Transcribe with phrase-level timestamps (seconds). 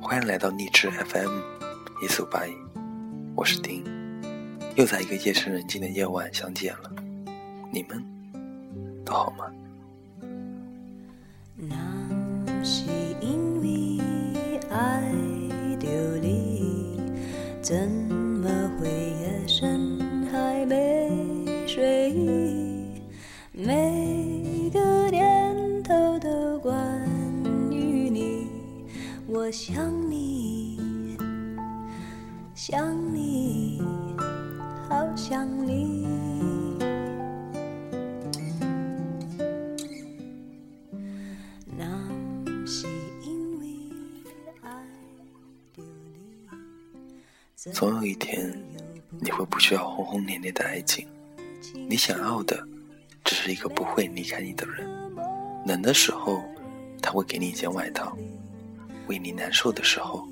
[0.00, 1.40] 欢迎来到励志 FM
[2.00, 2.52] 一四五八一，
[3.34, 3.84] 我是丁，
[4.76, 6.90] 又在一个夜深人静的夜晚相见了，
[7.72, 8.02] 你们
[9.04, 9.50] 都好吗？
[11.56, 11.76] 那
[12.64, 12.84] 是
[13.20, 15.12] 因为爱
[15.80, 15.88] 着
[16.22, 17.00] 你，
[17.60, 18.07] 怎
[29.50, 31.16] 想你，
[32.54, 33.80] 想你，
[34.88, 36.06] 好想你。
[47.72, 48.52] 总有一天，
[49.20, 51.06] 你会不需要轰轰烈烈的爱情，
[51.88, 52.66] 你想要的
[53.24, 54.88] 只是一个不会离开你的人。
[55.66, 56.42] 冷的时候，
[57.00, 58.16] 他会给你一件外套；
[59.08, 60.28] 为你难受的时候，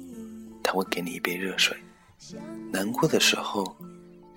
[0.62, 1.74] 他会给你一杯热水；
[2.70, 3.76] 难过的时候，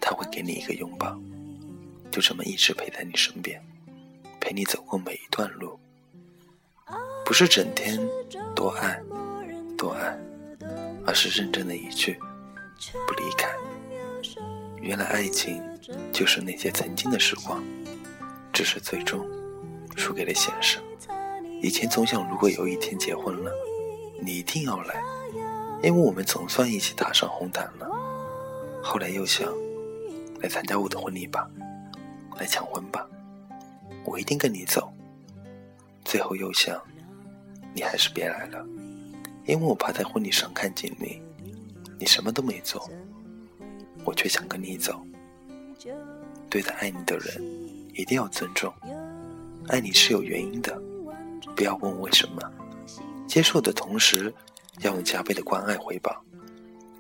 [0.02, 1.18] 他会给你一个拥抱。
[2.10, 3.62] 就这么一直陪在你身边，
[4.40, 5.80] 陪你走过每一段路。
[7.24, 8.00] 不是整天
[8.56, 9.00] 多爱
[9.78, 10.18] 多爱，
[11.06, 12.18] 而是认真的一句
[13.08, 13.48] 不离开。
[14.82, 15.62] 原来爱情
[16.12, 17.64] 就是那些曾经的时光，
[18.52, 19.24] 只是最终
[19.96, 20.80] 输给了现实。
[21.62, 23.54] 以前总想，如果有一天结婚了，
[24.22, 25.02] 你一定要来，
[25.82, 27.90] 因为我们总算一起踏上红毯了。
[28.82, 29.48] 后来又想，
[30.42, 31.50] 来参加我的婚礼吧，
[32.38, 33.08] 来抢婚吧，
[34.06, 34.92] 我一定跟你走。
[36.04, 36.82] 最后又想。
[37.72, 38.66] 你还是别来了，
[39.46, 41.22] 因为我怕在婚礼上看见你，
[42.00, 42.90] 你什么都没做，
[44.04, 45.00] 我却想跟你走。
[46.50, 47.40] 对待爱你的人，
[47.94, 48.74] 一定要尊重，
[49.68, 50.82] 爱你是有原因的，
[51.56, 52.42] 不要问为什么。
[53.30, 54.34] 接受的同时，
[54.80, 56.20] 要用加倍的关爱回报，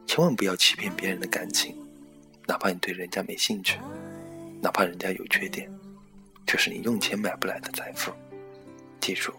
[0.05, 1.75] 千万不要欺骗别人的感情，
[2.45, 3.79] 哪怕你对人家没兴趣，
[4.61, 5.67] 哪怕人家有缺点，
[6.45, 8.13] 这是你用钱买不来的财富。
[9.01, 9.33] 记住。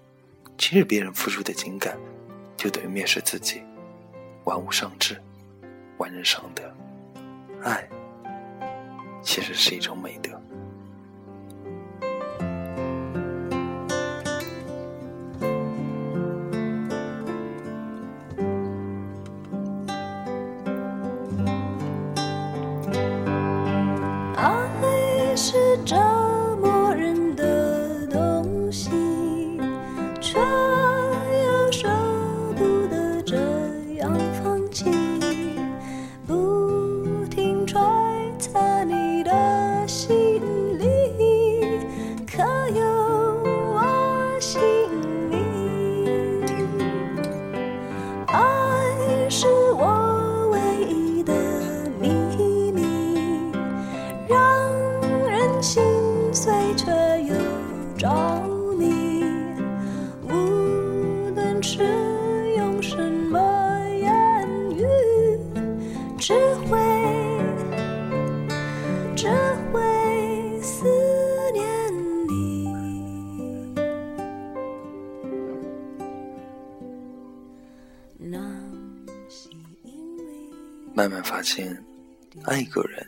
[0.58, 1.96] 轻视别人付出的情感，
[2.54, 3.62] 就等于蔑视自己。
[4.44, 5.18] 玩物丧志，
[5.96, 6.62] 玩人伤德。
[7.62, 7.88] 爱，
[9.22, 10.39] 其实是一种美德。
[81.00, 81.74] 慢慢发现，
[82.44, 83.06] 爱一个人，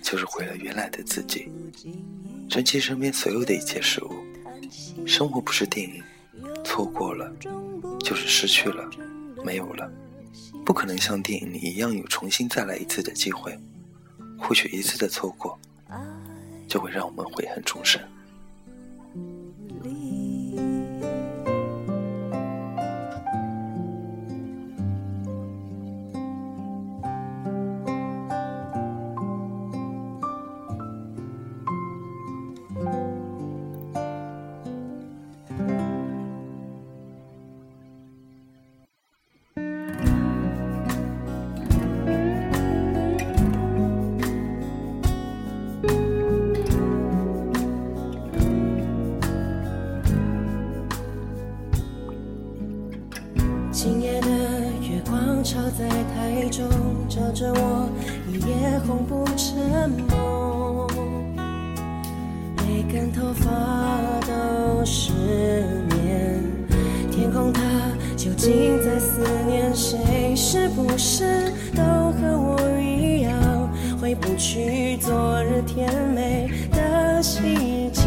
[0.00, 1.46] 就是毁了原来的自己。
[2.48, 4.14] 珍惜身边所有的一切事物。
[5.06, 6.02] 生活不是电影，
[6.64, 7.30] 错过了
[8.00, 8.88] 就是失去了，
[9.44, 9.92] 没有了，
[10.64, 13.54] 不可能像电影里一样有重新再来一次的机会。
[14.38, 15.58] 或许一次的错过，
[16.66, 18.00] 就会让我们悔恨终生。
[55.52, 56.66] 光照在台中，
[57.08, 57.88] 照着我
[58.26, 60.86] 一夜红不成梦，
[62.56, 63.50] 每根头发
[64.22, 65.12] 都失
[65.90, 66.42] 眠。
[67.10, 67.60] 天空它
[68.16, 70.34] 究竟在思念谁？
[70.34, 73.70] 是不是都和我一样，
[74.00, 78.02] 回不去昨日甜美的细节，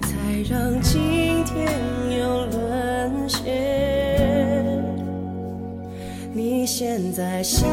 [0.00, 0.08] 才
[0.48, 1.68] 让今天
[2.18, 3.71] 又沦陷？
[6.74, 7.68] 现在想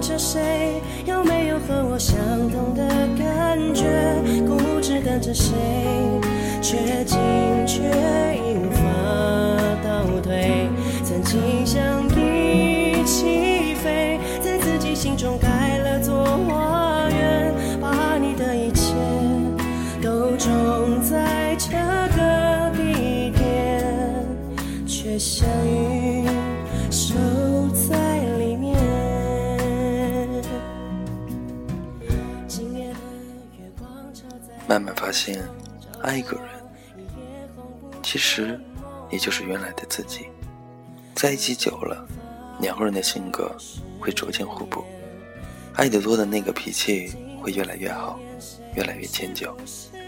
[0.00, 0.82] 着谁？
[1.06, 2.16] 有没有和我相
[2.50, 2.84] 同的
[3.16, 3.84] 感觉？
[4.44, 5.54] 固执等着谁？
[6.60, 7.16] 却进
[7.64, 7.82] 却
[8.42, 8.82] 无法
[9.84, 10.68] 倒退。
[11.04, 11.80] 曾经想
[12.18, 18.92] 一起飞，在自己心中盖了座花园，把你的一切
[20.02, 21.70] 都种在这
[22.16, 23.86] 个地点，
[24.84, 25.48] 却想
[35.14, 35.40] 现，
[36.02, 36.46] 爱一个人，
[38.02, 38.60] 其实
[39.10, 40.26] 也就是原来的自己。
[41.14, 42.06] 在一起久了，
[42.60, 43.56] 两个人的性格
[44.00, 44.84] 会逐渐互补，
[45.74, 48.18] 爱得多的那个脾气会越来越好，
[48.74, 49.48] 越来越迁就；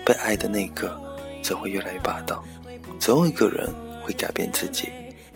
[0.04, 1.00] 被爱的那个
[1.42, 2.44] 则会越来越霸道。
[2.98, 4.88] 总有一个人会改变自己，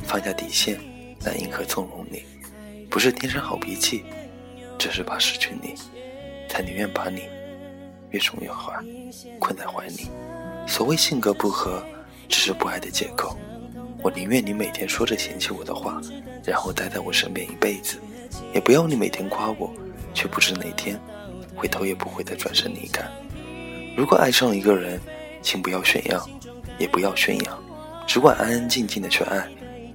[0.02, 0.81] 放下底线
[1.25, 2.25] 来迎合纵容你，
[2.90, 4.05] 不是天生好脾气，
[4.76, 5.75] 只是怕失去你，
[6.49, 7.23] 才宁愿把你
[8.11, 8.75] 越宠越坏，
[9.39, 10.09] 困在怀里。
[10.67, 11.83] 所谓性格不合，
[12.29, 13.37] 只是不爱的借口。
[14.03, 16.01] 我宁愿你每天说着嫌弃我的话，
[16.45, 17.99] 然后待在我身边一辈子，
[18.55, 19.71] 也不要你每天夸我，
[20.15, 20.99] 却不知哪天
[21.55, 23.05] 会头也不回的转身离开。
[23.97, 24.99] 如果爱上一个人，
[25.43, 26.29] 请不要炫耀，
[26.79, 27.62] 也不要宣扬，
[28.07, 29.47] 只管安安静静的去爱，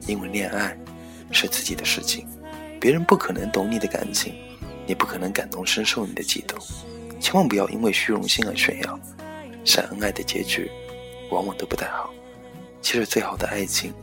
[0.07, 0.77] 因为恋爱
[1.31, 2.27] 是自己的事情，
[2.79, 4.35] 别人不可能懂你的感情，
[4.85, 6.59] 也不可能感同身受你的悸动。
[7.19, 8.99] 千万不要因为虚荣心而炫耀，
[9.63, 10.69] 晒恩爱的结局
[11.31, 12.13] 往往都不太好。
[12.81, 13.93] 其实最好的爱情，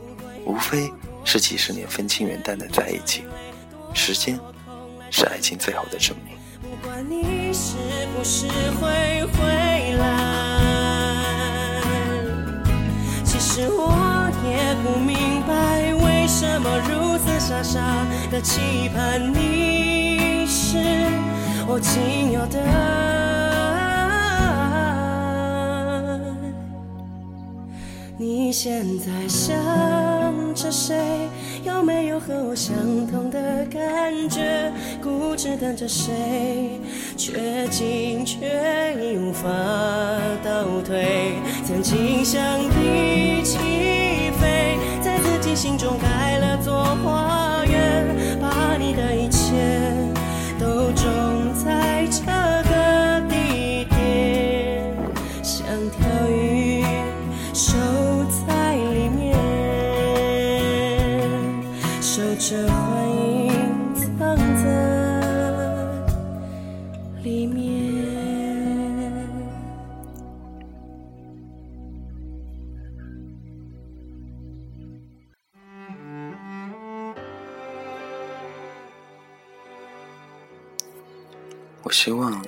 [0.45, 0.91] 无非
[1.23, 3.23] 是几十年风轻云淡的在一起。
[3.93, 4.39] 时间
[5.09, 6.35] 是爱情最好的证明。
[6.61, 7.77] 不管你是
[8.15, 8.47] 不是
[8.81, 10.03] 会回来，
[13.23, 20.77] 其实我也不明白为什么如此傻傻的期盼你是
[21.67, 23.13] 我仅有的爱。
[28.15, 29.55] 你现在想
[30.53, 30.95] 着谁？
[31.65, 32.75] 有没有和我相
[33.07, 34.71] 同的感觉？
[35.01, 36.79] 固执等着谁？
[37.17, 39.49] 却进却已无法
[40.43, 41.33] 倒退。
[41.65, 42.41] 曾经想
[81.93, 82.43] 希望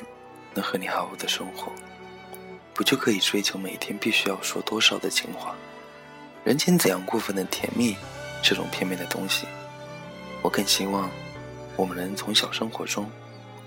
[0.55, 1.71] 能和你好好的生活，
[2.73, 5.55] 不就可以追求每天必须要说多少的情话？
[6.43, 7.95] 人间怎样过分的甜蜜
[8.43, 9.45] 这种片面的东西？
[10.41, 11.09] 我更希望
[11.75, 13.09] 我们能从小生活中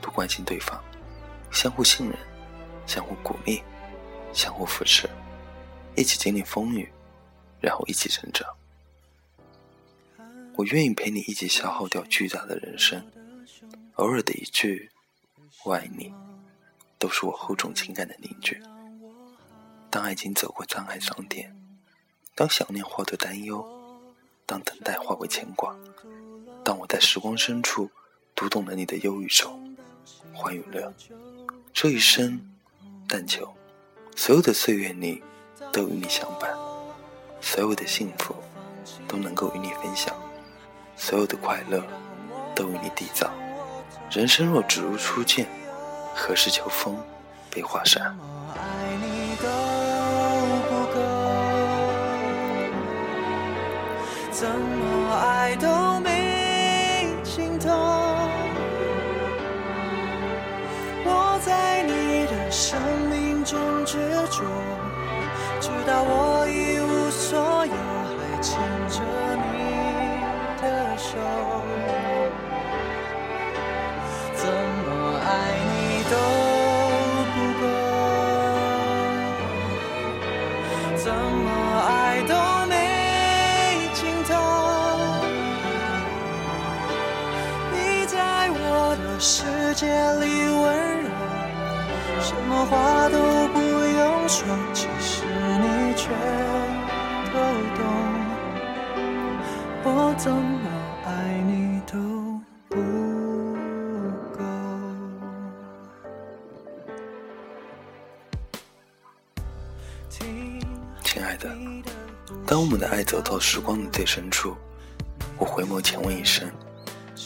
[0.00, 0.82] 多关心对方，
[1.52, 2.18] 相互信任，
[2.86, 3.62] 相互鼓励，
[4.32, 5.08] 相互扶持，
[5.96, 6.90] 一起经历风雨，
[7.60, 8.46] 然后一起成长。
[10.56, 13.00] 我愿意陪你一起消耗掉巨大的人生，
[13.94, 14.90] 偶尔的一句
[15.68, 16.10] “我爱你”，
[16.98, 18.58] 都是我厚重情感的凝聚。
[19.90, 21.54] 当爱情走过沧海桑田，
[22.34, 23.62] 当想念化作担忧，
[24.46, 25.76] 当等待化为牵挂，
[26.64, 27.90] 当我在时光深处
[28.34, 29.60] 读懂了你的忧与愁、
[30.32, 30.90] 欢与乐，
[31.74, 32.40] 这一生，
[33.06, 33.54] 但求
[34.16, 35.22] 所有的岁月里
[35.70, 36.50] 都与你相伴，
[37.42, 38.34] 所有的幸福
[39.06, 40.16] 都能够与你分享，
[40.96, 41.84] 所有的快乐
[42.56, 43.30] 都与你缔造。
[44.10, 45.46] 人生若只如初见，
[46.20, 46.96] 何事秋风
[47.48, 48.02] 悲画扇？
[48.56, 48.58] 爱
[49.00, 49.46] 你都
[50.68, 50.98] 不够，
[54.32, 57.70] 怎么爱都没尽头。
[61.04, 63.96] 我在你的生命中执
[64.28, 64.42] 着，
[65.60, 66.47] 直到我
[92.38, 93.18] 什么话都
[93.48, 96.08] 不用说其实你全
[97.32, 97.38] 都
[97.74, 97.82] 懂。
[99.82, 100.68] 我怎么
[101.04, 101.10] 爱
[101.42, 101.98] 你都
[102.68, 102.76] 不
[104.38, 104.38] 够。
[111.02, 111.50] 亲爱的
[112.46, 114.56] 当我们的爱走到时光的最深处
[115.36, 116.48] 我回眸前问一声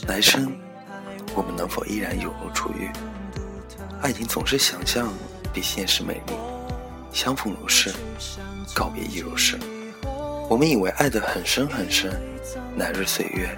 [0.09, 0.57] 来生
[1.35, 2.91] 我们能否依然有如初遇？
[4.03, 5.15] 爱情总是想象
[5.53, 6.33] 比现实美丽，
[7.13, 7.95] 相逢如是，
[8.75, 9.57] 告别亦如是。
[10.51, 12.21] 我们以为爱得很深很深，
[12.77, 13.57] 来日岁月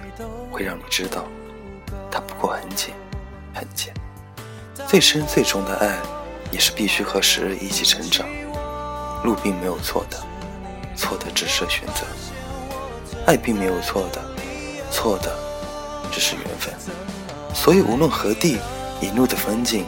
[0.51, 1.25] 会让你知道，
[2.11, 2.93] 它不过很浅，
[3.55, 3.91] 很浅。
[4.87, 5.99] 最深最重的爱，
[6.51, 8.27] 也是必须和时日一起成长。
[9.23, 10.23] 路并没有错的，
[10.95, 12.05] 错的只是选择；
[13.25, 14.21] 爱并没有错的，
[14.91, 15.35] 错的
[16.11, 16.71] 只是缘分。
[17.51, 18.59] 所以无论何地，
[19.01, 19.83] 一路的风景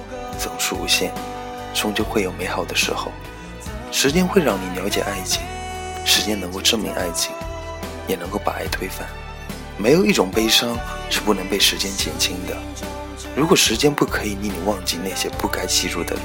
[0.68, 1.14] 是无限，
[1.74, 3.10] 终究会有美好的时候。
[3.90, 5.42] 时间会让你了解爱情，
[6.04, 7.32] 时间能够证明爱情，
[8.06, 9.08] 也能够把爱推翻。
[9.78, 10.78] 没有一种悲伤
[11.10, 12.58] 是不能被时间减轻的。
[13.34, 16.24] 如果时间不可以令你忘记那些不该记住的人，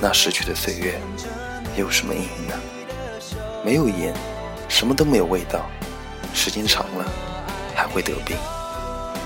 [0.00, 1.00] 那逝去的岁月。
[1.76, 2.54] 有什么意义呢？
[3.64, 4.14] 没有盐，
[4.68, 5.66] 什么都没有味道。
[6.32, 7.04] 时间长了，
[7.74, 8.36] 还会得病。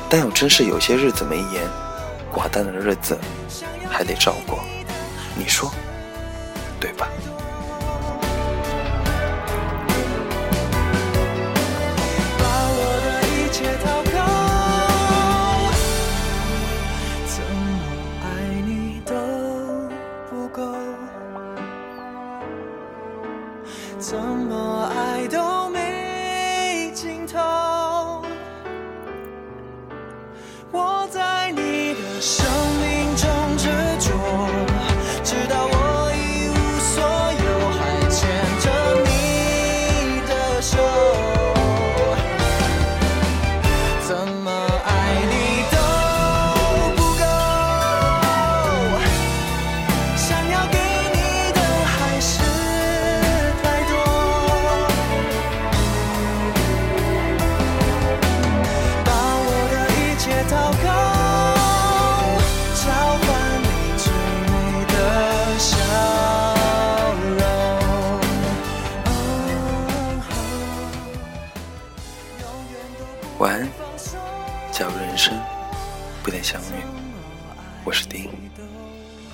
[0.09, 1.69] 但要真是有些日子没盐，
[2.33, 3.19] 寡淡的日子
[4.01, 4.59] 还得照顾。
[5.37, 5.71] 你说，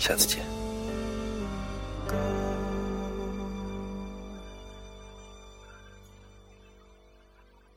[0.06, 0.55] 下次见。